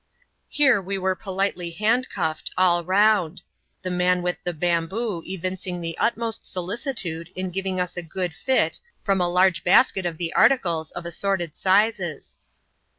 [0.49, 3.43] Here we were politely handcuffed, all round;
[3.83, 8.79] the man with the bamboo evincing the utmost solicitude in giving us a good fit
[9.03, 12.39] from a large basket of the articles of assorted sizes.